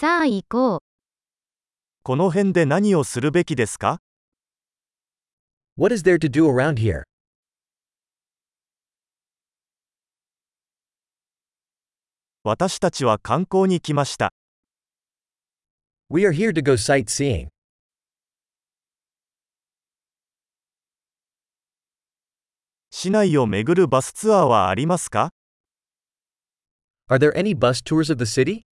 [0.00, 0.80] さあ行こう。
[2.04, 4.00] この辺で何をするべきですか
[5.76, 7.02] What is there to do around here?
[12.44, 14.32] 私たちは観光に来ました。
[16.08, 17.48] We are here to go sightseeing.
[22.90, 25.34] 市内を巡るバスツアーはありますか
[27.10, 28.69] Are there any bus tours of the city?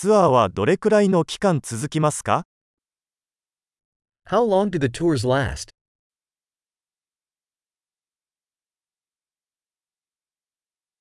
[0.00, 2.46] ツアーはどれくらいの期間続きますか
[4.30, 5.70] How long do the tours last?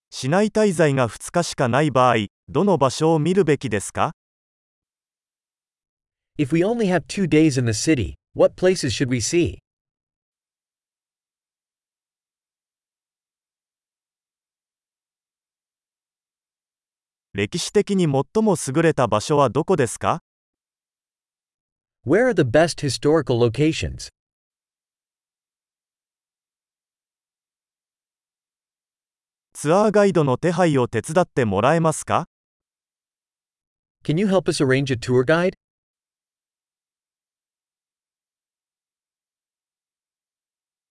[0.10, 2.16] 市内滞在が2日しかない場合、
[2.50, 4.14] どの場所を見るべきですか
[6.40, 9.60] If we only have two days in the city, what places should we see?
[17.38, 20.24] 歴史的に最も優れた場所はどこですか
[22.04, 24.10] Where are the best historical locations?
[29.54, 32.26] ツアーガイドの手配を手伝ってもらえますか
[34.04, 35.54] Can you help us arrange a tour guide?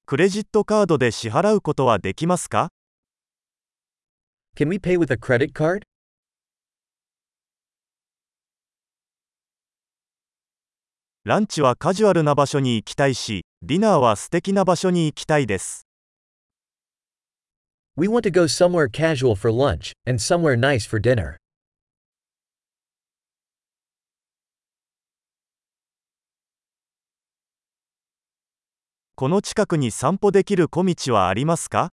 [0.05, 2.69] クレジットカードで支払うことはできますか
[4.57, 5.83] Can we pay with a credit card?
[11.27, 15.85] ランチはカジュアルな場所に行きたいし、ディナーは素敵な場所に行きたいです。
[17.97, 21.35] We want to go somewhere casual for lunch, and somewhere nice for dinner.
[29.17, 31.91] この近くに散歩できる小道はありますか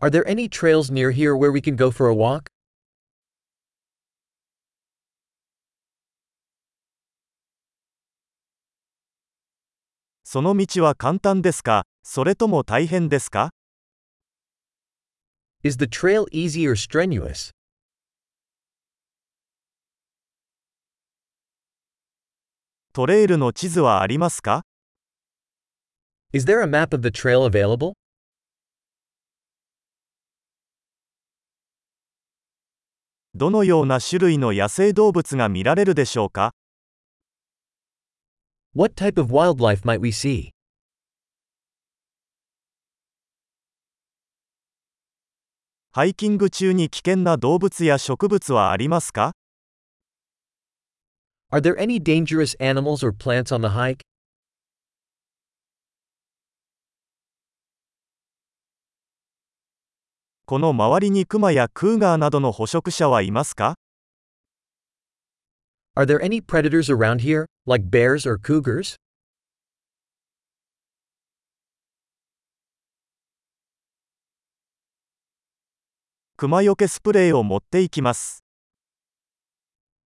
[0.00, 2.44] Are there any trails near here where we can go for a walk?
[10.32, 13.50] その道は簡単ですかそれとも大変ですか
[15.64, 17.50] Is the trail easy or strenuous?
[22.92, 24.62] トレイルの地図はありますか
[26.32, 27.94] Is there a map of the trail available?
[33.34, 36.52] どのような種類の野生動物が見られるでしょうか
[38.72, 40.52] What type of wildlife might we see?
[45.90, 49.32] ハイキング中に危険な動物や植物はありますか
[51.50, 54.02] Are there any dangerous animals or plants on the hike?
[60.46, 63.74] この周りにクマやクーガーなどの捕食者はいますか
[65.96, 68.96] Are there any predators around here, Like bears or cougars?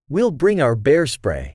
[0.08, 1.54] We'll bring our bear spray.